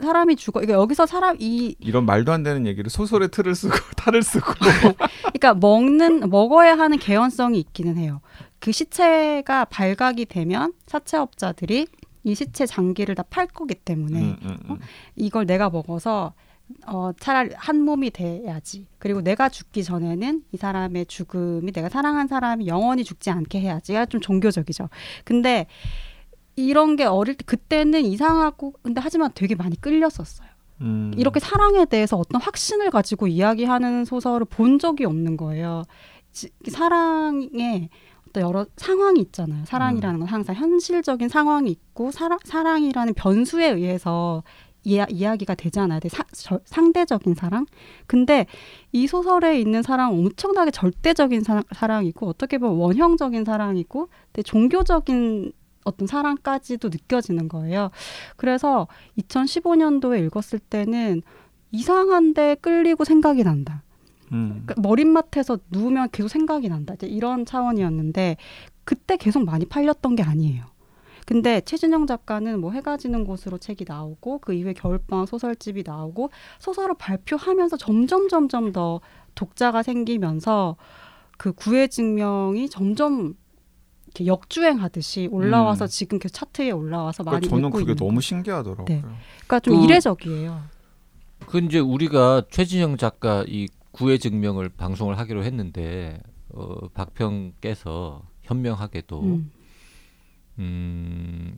[0.00, 0.60] 사람이 죽어.
[0.60, 4.52] 그러니까 여기서 사람 이 이런 말도 안 되는 얘기를 소설의 틀을 쓰고 탈을 쓰고.
[5.34, 8.20] 그러니까 먹는 먹어야 하는 개연성이 있기는 해요.
[8.60, 11.86] 그 시체가 발각이 되면 사채업자들이
[12.24, 14.78] 이 시체 장기를 다 팔 거기 때문에 음, 음, 음.
[15.16, 16.34] 이걸 내가 먹어서
[16.86, 18.86] 어 차라리 한 몸이 돼야지.
[18.98, 24.20] 그리고 내가 죽기 전에는 이 사람의 죽음이 내가 사랑한 사람이 영원히 죽지 않게 해야지가 좀
[24.20, 24.88] 종교적이죠.
[25.24, 25.66] 근데
[26.56, 30.48] 이런 게 어릴 때 그때는 이상하고 근데 하지만 되게 많이 끌렸었어요.
[30.82, 31.12] 음.
[31.16, 35.82] 이렇게 사랑에 대해서 어떤 확신을 가지고 이야기하는 소설을 본 적이 없는 거예요.
[36.32, 37.88] 지- 사랑에
[38.30, 39.64] 어떤 여러 상황이 있잖아요.
[39.66, 44.42] 사랑이라는 건 항상 현실적인 상황이 있고 사랑, 사랑이라는 변수에 의해서
[44.84, 46.00] 이야, 이야기가 되잖아요.
[46.08, 47.66] 사- 저- 상대적인 사랑.
[48.06, 48.46] 근데
[48.92, 55.52] 이 소설에 있는 사랑은 엄청나게 절대적인 사, 사랑이고 어떻게 보면 원형적인 사랑이고 되게 종교적인
[55.84, 57.90] 어떤 사랑까지도 느껴지는 거예요.
[58.36, 58.86] 그래서
[59.18, 61.22] 2015년도에 읽었을 때는
[61.72, 63.82] 이상한데 끌리고 생각이 난다.
[64.32, 64.62] 음.
[64.66, 66.94] 그러니까 머릿맡에서 누우면 계속 생각이 난다.
[66.94, 68.36] 이제 이런 차원이었는데
[68.84, 70.64] 그때 계속 많이 팔렸던 게 아니에요.
[71.26, 76.94] 근데 최준영 작가는 뭐 해가 지는 곳으로 책이 나오고 그 이후에 겨울방학 소설집이 나오고 소설을
[76.98, 79.00] 발표하면서 점점 점점 더
[79.36, 80.76] 독자가 생기면서
[81.38, 83.34] 그 구애 증명이 점점
[84.06, 85.88] 이렇게 역주행하듯이 올라와서 음.
[85.88, 88.20] 지금 계속 차트에 올라와서 많이 그러니까 저는 그게 있는 너무 거.
[88.20, 88.84] 신기하더라고요.
[88.86, 89.00] 네.
[89.02, 90.60] 그러니까 좀 그- 이례적이에요.
[91.46, 99.50] 그 이제 우리가 최진영 작가 이 구애 증명을 방송을 하기로 했는데 어, 박평께서 현명하게도 음.
[100.58, 101.56] 음.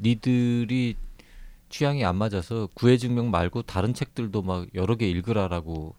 [0.00, 0.96] 니들이
[1.68, 5.94] 취향이 안 맞아서 구애 증명 말고 다른 책들도 막 여러 개 읽으라라고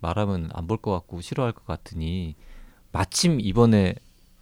[0.00, 2.34] 말하면 안 볼 것 같고 싫어할 것 같으니
[2.92, 3.94] 마침 이번에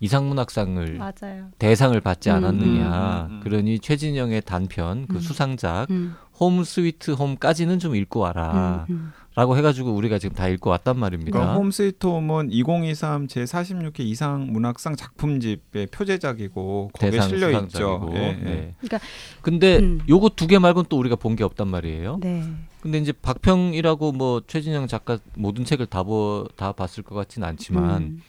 [0.03, 1.47] 이상문학상을 맞아요.
[1.59, 3.27] 대상을 받지 음, 않았느냐.
[3.29, 3.41] 음, 음, 음.
[3.43, 5.21] 그러니 최진영의 단편 그 음.
[5.21, 8.85] 수상작 음, 홈 스위트 홈까지는 좀 읽고 와라.
[8.91, 9.12] 음, 음.
[9.35, 11.31] 라고 해가지고 우리가 지금 다 읽고 왔단 말입니다.
[11.31, 17.69] 그러니까 홈 스위트 홈은 2023 제 46회 이상 문학상 작품집의 표제작이고 거기에 대상 실려 있죠.
[17.71, 18.12] 수상작이고.
[18.19, 18.75] 예, 예.
[18.83, 19.01] 그러니까-
[19.41, 20.01] 근데 음.
[20.07, 22.19] 요거 두 개 말고는 또 우리가 본 게 없단 말이에요.
[22.21, 22.45] 네.
[22.83, 28.03] 근데 이제 박평이라고 뭐 최진영 작가 모든 책을 다, 보, 다 봤을 것 같지는 않지만
[28.03, 28.23] 음.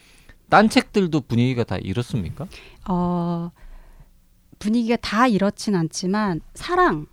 [0.53, 2.45] 딴 책들도 분위기가 다 이렇습니까?
[2.87, 3.49] 어,
[4.59, 7.07] 분위기가 다 이렇진 않지만 사랑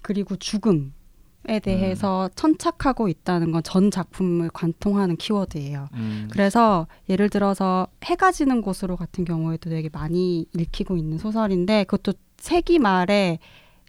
[0.00, 2.28] 그리고 죽음에 대해서 음.
[2.34, 5.90] 천착하고 있다는 건 전 작품을 관통하는 키워드예요.
[5.92, 6.28] 음.
[6.32, 12.78] 그래서 예를 들어서 해가 지는 곳으로 같은 경우에도 되게 많이 읽히고 있는 소설인데 그것도 세기
[12.78, 13.40] 말의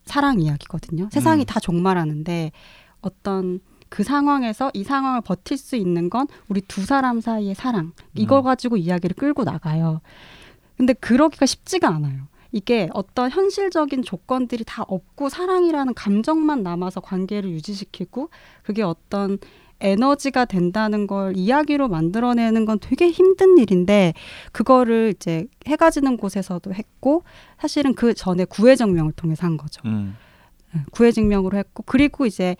[0.03, 1.07] 사랑 이야기거든요.
[1.13, 1.45] 세상이 음.
[1.45, 2.51] 다 종말하는데
[2.99, 8.39] 어떤 그 상황에서 이 상황을 버틸 수 있는 건 우리 두 사람 사이의 사랑 이걸
[8.39, 8.43] 음.
[8.43, 9.99] 가지고 이야기를 끌고 나가요.
[10.77, 12.21] 근데 그러기가 쉽지가 않아요.
[12.53, 18.29] 이게 어떤 현실적인 조건들이 다 없고 사랑이라는 감정만 남아서 관계를 유지시키고
[18.63, 19.37] 그게 어떤
[19.81, 24.13] 에너지가 된다는 걸 이야기로 만들어내는 건 되게 힘든 일인데
[24.53, 27.23] 그거를 이제 해가 지는 곳에서도 했고
[27.59, 29.81] 사실은 그 전에 구해정명을 통해서 한 거죠.
[29.83, 30.15] 음.
[30.91, 32.55] 구해증명으로 했고 그리고 이제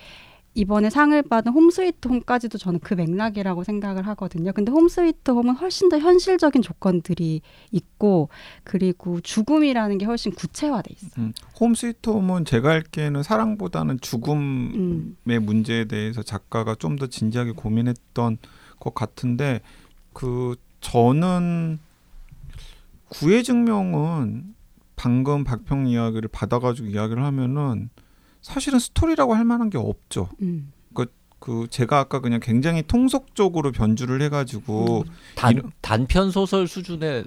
[0.54, 4.52] 이번에 상을 받은 홈스위트 홈까지도 저는 그 맥락이라고 생각을 하거든요.
[4.52, 8.30] 근데 홈스위트 홈은 훨씬 더 현실적인 조건들이 있고
[8.64, 11.12] 그리고 죽음이라는 게 훨씬 구체화돼 있어요.
[11.20, 11.34] 음.
[11.60, 15.16] 홈 스위트 홈은 제가 알기에는 사랑보다는 죽음의 음.
[15.26, 18.38] 문제에 대해서 작가가 좀 더 진지하게 고민했던
[18.80, 19.62] 것 같은데
[20.14, 21.80] 그 저는
[23.08, 24.54] 구애 증명은
[24.96, 27.90] 방금 박평 이야기를 받아가지고 이야기를 하면은
[28.42, 30.30] 사실은 스토리라고 할 만한 게 없죠.
[30.42, 30.72] 음.
[31.44, 37.26] 그 제가 아까 그냥 굉장히 통속적으로 변주를 해가지고 단, 이런- 단편 소설 수준의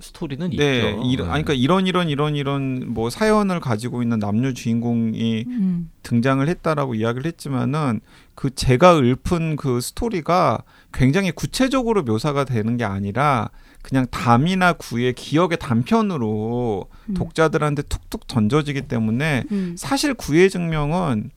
[0.00, 1.02] 스토리는 네, 있죠.
[1.04, 5.90] 이런, 아니, 그러니까 이런 이런 이런 이런 뭐 사연을 가지고 있는 남녀 주인공이 음.
[6.02, 8.00] 등장을 했다라고 이야기를 했지만은
[8.34, 13.50] 그 제가 읊은 그 스토리가 굉장히 구체적으로 묘사가 되는 게 아니라
[13.82, 17.14] 그냥 담이나 구의 기억의 단편으로 음.
[17.14, 19.74] 독자들한테 툭툭 던져지기 때문에 음.
[19.76, 21.30] 사실 구의 증명은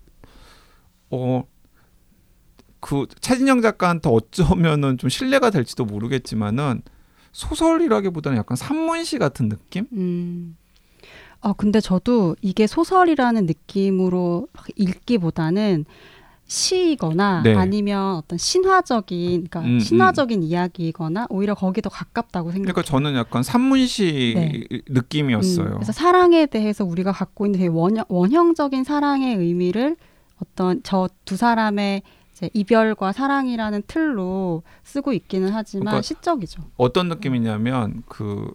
[1.12, 1.44] 어.
[2.80, 6.84] 그 차진영 작가한테 어쩌면은 좀 신뢰가 될지도 모르겠지만은
[7.32, 9.88] 소설이라기보다는 약간 산문시 같은 느낌?
[9.94, 10.56] 음.
[11.42, 15.86] 아 근데 저도 이게 소설이라는 느낌으로 막 읽기보다는
[16.48, 17.56] 시이거나 네.
[17.56, 22.72] 아니면 어떤 신화적인 그러니까 음, 신화적인 이야기이거나 오히려 거기 더 가깝다고 생각해요.
[22.74, 24.80] 그러니까 저는 약간 산문시 네.
[24.88, 25.68] 느낌이었어요.
[25.68, 29.96] 음, 그래서 사랑에 대해서 우리가 갖고 있는 되게 원형, 원형적인 사랑의 의미를
[30.42, 32.04] 어떤 저 두 사람의
[32.54, 36.62] 이별과 사랑이라는 틀로 쓰고 있기는 하지만 그러니까 시적이죠.
[36.78, 38.52] 어떤 느낌이냐면 그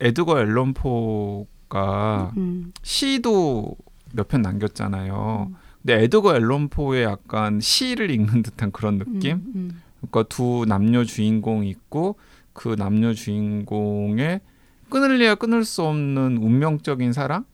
[0.00, 3.76] 에드거 앨런 포가 음, 시도
[4.12, 5.52] 몇 편 남겼잖아요.
[5.82, 5.86] 음.
[5.86, 9.36] 근데 에드거 앨런 포의 약간 시를 읽는 듯한 그런 느낌?
[9.36, 9.82] 음, 음.
[10.00, 12.16] 그러니까 두 남녀 주인공이 있고
[12.52, 14.40] 그 남녀 주인공의
[14.88, 17.44] 끊을래야 끊을 수 없는 운명적인 사랑이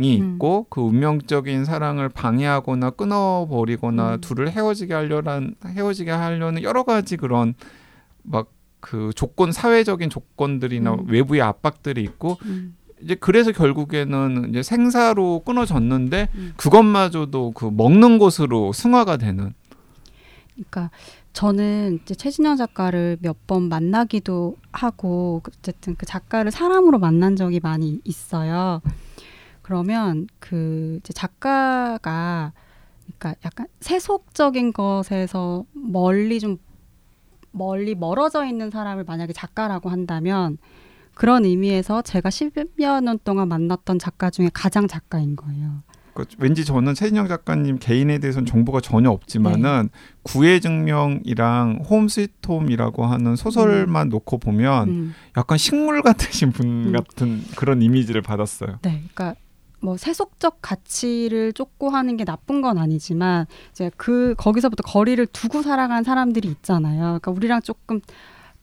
[0.00, 0.34] 음.
[0.34, 4.20] 있고 그 운명적인 사랑을 방해하거나 끊어버리거나 음.
[4.20, 7.54] 둘을 헤어지게 하려는 헤어지게 하려는 여러 가지 그런
[8.22, 11.06] 막 그 조건 사회적인 조건들이나 음.
[11.08, 12.76] 외부의 압박들이 있고 음.
[13.04, 16.52] 이제 그래서 결국에는 이제 생사로 끊어졌는데 음.
[16.56, 19.52] 그것마저도 그 먹는 곳으로 승화가 되는
[20.54, 20.90] 그러니까
[21.32, 28.00] 저는 이제 최진영 작가를 몇 번 만나기도 하고 어쨌든 그 작가를 사람으로 만난 적이 많이
[28.04, 28.80] 있어요.
[29.60, 32.52] 그러면 그 이제 작가가
[33.18, 36.56] 그러니까 약간 세속적인 것에서 멀리 좀
[37.50, 40.56] 멀리 멀어져 있는 사람을 만약에 작가라고 한다면
[41.14, 45.82] 그런 의미에서 제가 10여 년 동안 만났던 작가 중에 가장 작가인 거예요.
[46.14, 49.88] 그 왠지 저는 최진영 작가님 개인에 대해서는 정보가 전혀 없지만은
[50.22, 55.14] 구애 증명이랑 홈 스위트 홈이라고 하는 소설만 놓고 보면 음.
[55.36, 56.92] 약간 식물 같으신 분 음.
[56.92, 58.78] 같은 그런 이미지를 받았어요.
[58.82, 59.34] 네, 그러니까
[59.80, 66.04] 뭐 세속적 가치를 쫓고 하는 게 나쁜 건 아니지만 이제 그 거기서부터 거리를 두고 살아간
[66.04, 67.18] 사람들이 있잖아요.
[67.20, 68.00] 그러니까 우리랑 조금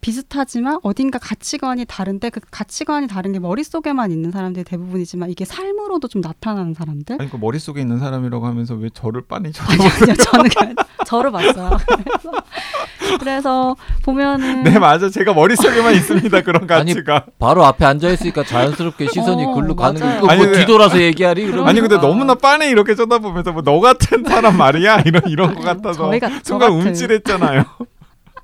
[0.02, 6.22] 비슷하지만 어딘가 가치관이 다른데 그 가치관이 다른 게 머릿속에만 있는 사람들이 대부분이지만 이게 삶으로도 좀
[6.22, 7.18] 나타나는 사람들.
[7.20, 9.64] 아니 그 머릿속에 있는 사람이라고 하면서 왜 저를 빤히 쳐?
[9.70, 11.78] 아니, 아니요, 저는 그냥 저를 봤어요.
[11.88, 17.26] 그래서, 그래서 보면은 네 맞아 제가 머릿속에만 있습니다 그런 아니, 가치가.
[17.38, 20.22] 바로 앞에 앉아 있으니까 자연스럽게 시선이 어, 글로 가는 맞아요.
[20.22, 20.28] 거.
[20.30, 22.08] 아니, 뭐 근데- 뒤돌아서 얘기하리 그러면 아니 근데 그러니까.
[22.08, 26.40] 너무나 빤히 이렇게 쳐다보면서 뭐 너 같은 사람 말이야 이런 이런 것 같아서 저희가 저
[26.44, 26.72] 순간.
[26.72, 27.64] 움찔했잖아요.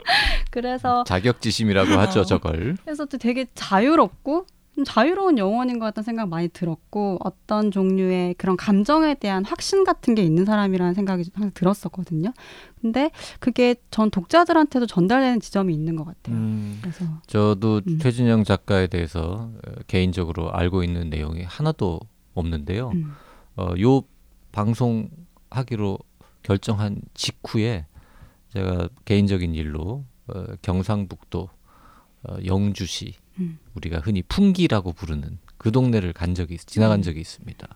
[0.51, 2.23] 그래서 자격지심이라고 하죠 어.
[2.23, 2.77] 저걸.
[2.83, 4.45] 그래서 또 되게 자유롭고
[4.77, 10.13] 좀 자유로운 영혼인 것 같다는 생각 많이 들었고 어떤 종류의 그런 감정에 대한 확신 같은
[10.13, 12.31] 게 있는 사람이라는 생각이 항상 들었었거든요.
[12.79, 16.35] 근데 그게 전 독자들한테도 전달되는 지점이 있는 것 같아요.
[16.35, 16.77] 음.
[16.79, 17.97] 그래서 저도 음.
[17.97, 21.99] 최진영 작가에 대해서 어, 개인적으로 알고 있는 내용이 하나도
[22.35, 22.91] 없는데요.
[22.93, 23.15] 음,
[23.55, 24.03] 어, 요
[24.51, 25.09] 방송
[25.49, 25.97] 하기로
[26.43, 27.87] 결정한 직후에
[28.57, 31.49] 제가 개인적인 일로 어, 경상북도
[32.23, 33.59] 어, 영주시 음.
[33.75, 37.03] 우리가 흔히 풍기라고 부르는 그 동네를 간 적이 있- 지나간 음.
[37.03, 37.67] 적이 있습니다.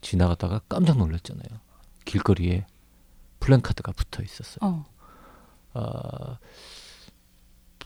[0.00, 1.58] 지나가다가 깜짝 놀랐잖아요.
[2.04, 2.66] 길거리에
[3.40, 4.58] 플랜카드가 붙어 있었어요.
[4.60, 4.86] 어,
[5.74, 6.38] 아,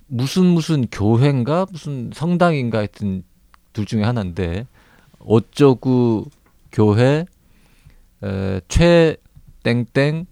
[0.09, 3.25] 무슨 무슨 교회인가 무슨 성당인가 하여튼
[3.72, 4.66] 둘 중에 하나인데
[5.20, 6.27] 어쩌구
[6.70, 7.25] 교회
[8.22, 9.16] 에, 최
[9.62, 10.27] 땡땡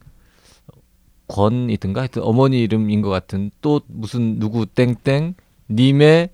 [1.29, 5.35] 권이든가 하여튼 어머니 이름인 것 같은 또 무슨 누구 땡땡
[5.71, 6.29] 님의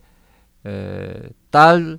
[0.66, 1.12] 에,
[1.50, 1.98] 딸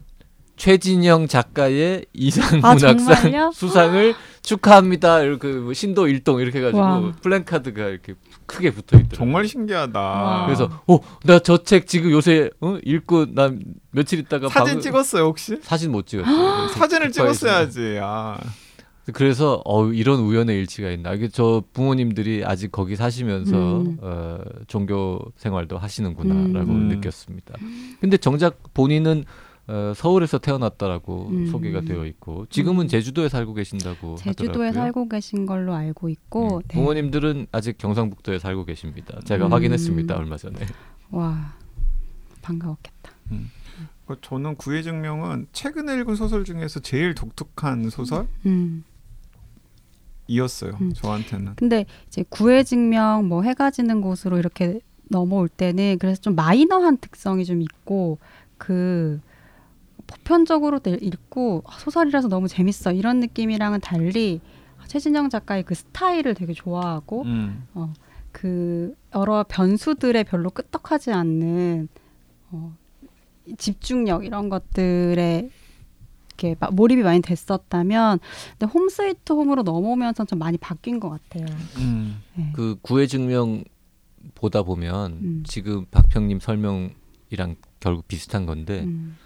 [0.57, 3.51] 최진영 작가의 이상 아, 문학상?
[3.51, 5.21] 수상을 축하합니다.
[5.21, 7.11] 이렇게 뭐 신도 일동 이렇게 해가지고 와.
[7.21, 8.13] 플랜카드가 이렇게
[8.45, 9.17] 크게 붙어 있더라고요.
[9.17, 9.99] 정말 신기하다.
[9.99, 10.45] 와.
[10.45, 12.77] 그래서 어나 저 책 지금 요새 어?
[12.83, 13.51] 읽고 나
[13.91, 15.57] 며칠 있다가 사진 방금- 찍었어요 혹시?
[15.63, 16.67] 사진 못 찍었어요.
[16.77, 17.97] 사진을 찍었어야지.
[18.01, 18.37] 아.
[19.13, 21.13] 그래서 어 이런 우연의 일치가 있나.
[21.13, 23.97] 이게 저 부모님들이 아직 거기 사시면서 음.
[24.01, 26.87] 어, 종교 생활도 하시는구나라고 음.
[26.89, 27.53] 느꼈습니다.
[27.99, 29.25] 근데 정작 본인은
[29.67, 31.47] 어, 서울에서 태어났다라고 음.
[31.47, 32.87] 소개가 되어 있고 지금은 음.
[32.87, 34.73] 제주도에 살고 계신다고 제주도에 하더라고요.
[34.73, 36.67] 살고 계신 걸로 알고 있고 네.
[36.69, 36.73] 네.
[36.75, 39.19] 부모님들은 아직 경상북도에 살고 계십니다.
[39.23, 39.53] 제가 음.
[39.53, 40.57] 확인했습니다 얼마 전에.
[41.11, 41.53] 와
[42.41, 43.11] 반가웠겠다.
[44.07, 48.27] 그 저는 구의 증명은 최근에 읽은 소설 중에서 제일 독특한 소설
[50.31, 50.71] 이었어요.
[50.81, 50.87] 음.
[50.87, 50.93] 음.
[50.93, 51.53] 저한테는.
[51.55, 57.43] 근데 이제 구애 증명 뭐 해가 지는 곳으로 이렇게 넘어올 때는 그래서 좀 마이너한 특성이
[57.45, 58.17] 좀 있고
[58.57, 59.19] 그
[60.07, 64.39] 보편적으로 내- 읽고 아, 소설이라서 너무 재밌어 이런 느낌이랑은 달리
[64.87, 67.65] 최진영 작가의 그 스타일을 되게 좋아하고 음.
[67.73, 67.93] 어,
[68.31, 71.87] 그 여러 변수들에 별로 끄떡하지 않는
[72.51, 72.75] 어,
[73.57, 75.49] 집중력 이런 것들에
[76.41, 78.19] 이렇게 마- 몰입이 많이 됐었다면
[78.57, 81.45] 근데 홈 스위트 홈으로 넘어오면서 좀 많이 바뀐 것 같아요.
[81.77, 82.21] 음.
[82.35, 82.51] 네.
[82.53, 83.63] 그 구애 증명
[84.35, 85.43] 보다 보면 음.
[85.45, 89.17] 지금 박평님 설명이랑 결국 비슷한 건데 음,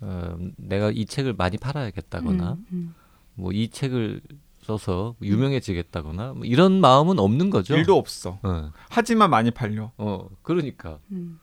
[0.00, 2.94] 어, 내가 이 책을 많이 팔아야겠다거나 음, 음.
[3.34, 4.20] 뭐이 책을
[4.62, 7.76] 써서 유명해지겠다거나 뭐 이런 마음은 없는 거죠.
[7.76, 8.38] 일도 없어.
[8.42, 9.90] 어, 하지만 많이 팔려.
[9.96, 11.38] 어 그러니까 음.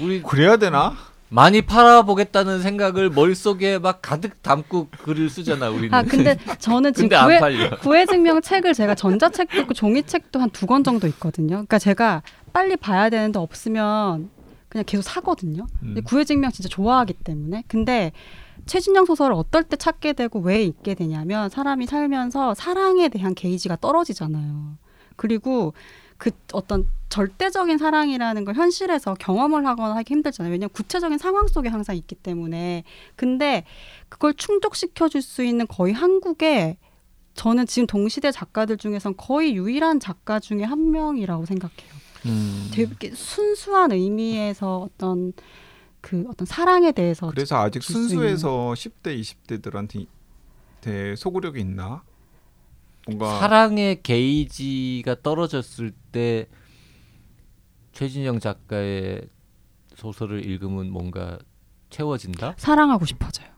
[0.00, 0.94] 우리 그래야 되나?
[1.28, 5.92] 많이 팔아보겠다는 생각을 머릿속에 막 가득 담고 글을 쓰잖아 우리는.
[5.92, 7.78] 아 근데 저는 지금 근데 안 구해, 팔려.
[7.78, 11.48] 구해 증명 책을 제가 전자책도 있고 종이책도 한 두 권 정도 있거든요.
[11.56, 14.30] 그러니까 제가 빨리 봐야 되는데 없으면
[14.68, 15.66] 그냥 계속 사거든요.
[15.82, 15.96] 음.
[16.04, 17.64] 구해 증명 진짜 좋아하기 때문에.
[17.68, 18.12] 근데
[18.66, 24.76] 최진영 소설을 어떨 때 찾게 되고 왜 읽게 되냐면 사람이 살면서 사랑에 대한 게이지가 떨어지잖아요.
[25.16, 25.72] 그리고
[26.18, 30.52] 그 어떤 절대적인 사랑이라는 걸 현실에서 경험을 하거나 하기 힘들잖아요.
[30.52, 32.84] 왜냐하면 구체적인 상황 속에 항상 있기 때문에.
[33.14, 33.64] 근데
[34.08, 36.76] 그걸 충족시켜 줄 수 있는 거의 한국의
[37.34, 41.90] 저는 지금 동시대 작가들 중에선 거의 유일한 작가 중에 한 명이라고 생각해요.
[42.26, 42.70] 음.
[42.72, 45.32] 되게 순수한 의미에서 어떤
[46.00, 50.06] 그 어떤 사랑에 대해서 그래서 아직 순수해서 10대 20대들한테
[50.80, 52.02] 대 소구력이 있나?
[53.06, 56.48] 뭔가 사랑의 게이지가 떨어졌을 때
[57.92, 59.22] 최진영 작가의
[59.94, 61.38] 소설을 읽으면 뭔가
[61.90, 62.54] 채워진다.
[62.58, 63.48] 사랑하고 싶어져요.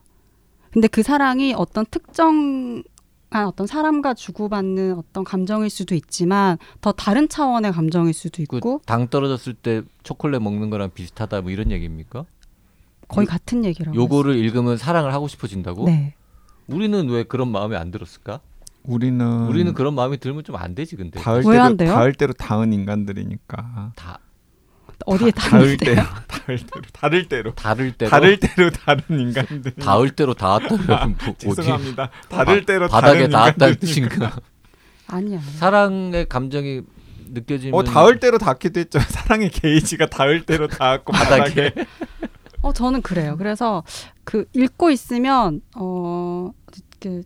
[0.71, 2.85] 근데 그 사랑이 어떤 특정한
[3.47, 9.09] 어떤 사람과 주고받는 어떤 감정일 수도 있지만 더 다른 차원의 감정일 수도 그 있고 당
[9.09, 12.27] 떨어졌을 때 초콜릿 먹는 거랑 비슷하다 뭐 이런 얘기입니까?
[13.09, 13.97] 거의 같은 얘기라고.
[13.97, 15.87] 요거를 읽으면 사랑을 하고 싶어진다고?
[15.87, 16.15] 네.
[16.67, 18.41] 우리는 왜 그런 마음이 안 들었을까?
[18.85, 21.21] 우리는 우리는 그런 마음이 들면 좀 안 되지 근데.
[21.21, 21.95] 닿을 왜안 대로 돼요?
[21.99, 24.19] 닿을 대로 닿은 인간들이니까 다
[25.07, 25.77] 어디에 다- 닿을?
[25.77, 31.29] 대로 닿을 대로 다를 대로 다를 때로 다를 대로 다른 인간들 닿을 대로 닿았다면 뭐
[31.31, 33.77] 어디 죄송합니다 다를 대로 바닥에 닿았다는.
[33.77, 34.37] 뜻인가?
[35.07, 35.41] 아니야.
[35.41, 36.83] 사랑의 감정이
[37.31, 41.85] 느껴지면 어 닿을 대로 닿기도 했죠 사랑의 게이지가 닿을 대로 닿았고 바닥에 바닥에
[42.63, 43.37] 어 저는 그래요.
[43.37, 43.85] 그래서
[44.25, 47.23] 그 읽고 있으면 어그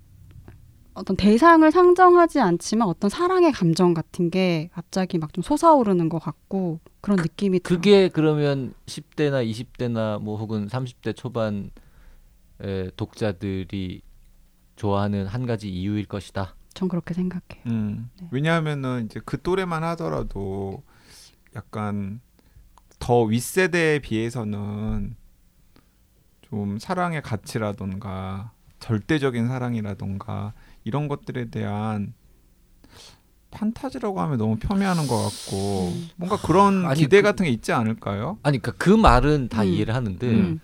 [0.95, 6.81] 어떤 대상을 상정하지 않지만 어떤 사랑의 감정 같은 게 갑자기 막 좀 솟아오르는 것 같고
[7.01, 7.79] 그런 느낌이 들어요.
[7.79, 11.71] 그게 그러면 10대나 20대나 뭐 혹은 30대 초반의
[12.97, 14.03] 독자들이
[14.77, 16.55] 좋아하는 한 가지 이유일 것이다.
[16.75, 17.65] 전 그렇게 생각해요.
[17.67, 18.29] 음, 네.
[18.31, 20.83] 왜냐하면은 이제 그 또래만 하더라도
[21.57, 22.21] 약간
[22.99, 25.17] 더 윗세대에 비해서는
[26.43, 30.53] 좀 사랑의 가치라던가 절대적인 사랑이라던가
[30.85, 32.15] 이런 것들에 대한
[33.51, 36.09] 판타지라고 하면 너무 폄훼하는 것 같고 음.
[36.17, 38.39] 뭔가 그런 아니, 기대 그- 같은 게 있지 않을까요?
[38.43, 39.69] 아니 그러니까 그 말은 다 음.
[39.69, 40.61] 이해를 하는데 음.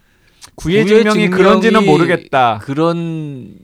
[0.54, 2.58] 구의 구의 증명이 그런지는 모르겠다.
[2.62, 3.54] 그런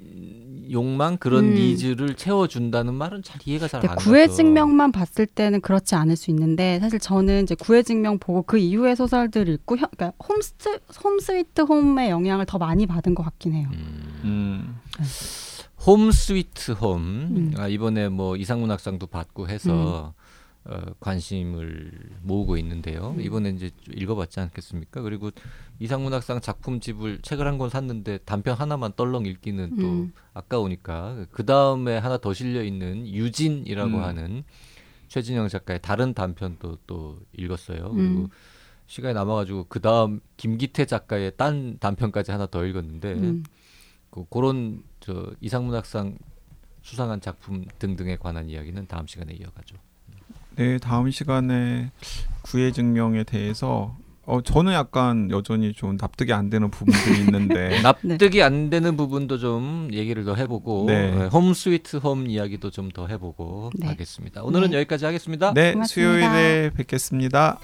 [0.70, 1.54] 욕망 그런 음.
[1.54, 6.78] needs를 채워준다는 말은 잘 이해가 잘안 가서 구의 증명만 봤을 때는 그렇지 않을 수 있는데
[6.80, 10.54] 사실 저는 이제 구의 증명 보고 그 이후의 소설들 읽고 혀, 그러니까 홈스
[11.02, 13.68] 홈스위트 홈의 영향을 더 많이 받은 것 같긴 해요.
[13.72, 14.20] 음.
[14.24, 14.76] 음.
[15.86, 17.54] 홈 스위트 홈 음.
[17.56, 20.14] 아, 이번에 뭐 이상문 학상도 받고 해서
[20.66, 21.92] 어, 관심을
[22.22, 23.14] 모으고 있는데요.
[23.18, 23.20] 음.
[23.20, 25.02] 이번에 이제 좀 읽어봤지 않겠습니까?
[25.02, 25.30] 그리고
[25.78, 30.12] 이상문 학상 작품집을 책을 한 권 샀는데 단편 하나만 떨렁 읽기는 또 음.
[30.32, 34.02] 아까우니까 그 다음에 하나 더 실려 있는 유진이라고 음.
[34.02, 34.44] 하는
[35.08, 37.90] 최진영 작가의 다른 단편도 또 읽었어요.
[37.90, 37.96] 음.
[37.96, 38.30] 그리고
[38.86, 43.44] 시간이 남아가지고 그 다음 김기태 작가의 딴 단편까지 하나 더 읽었는데 음.
[44.10, 46.16] 그, 그런 저 이상문학상
[46.80, 49.76] 수상한 작품 등등에 관한 이야기는 다음 시간에 이어가죠.
[50.56, 51.90] 네, 다음 시간에
[52.40, 58.70] 구애 증명에 대해서 어 저는 약간 여전히 좀 납득이 안 되는 부분들이 있는데 납득이 안
[58.70, 61.12] 되는 부분도 좀 얘기를 더 해보고 네.
[61.12, 63.88] 어, 홈 스위트 홈 이야기도 좀 더 해보고 네.
[63.88, 64.42] 하겠습니다.
[64.42, 64.76] 오늘은 네.
[64.78, 65.52] 여기까지 하겠습니다.
[65.52, 65.86] 네, 고맙습니다.
[65.86, 67.58] 수요일에 뵙겠습니다.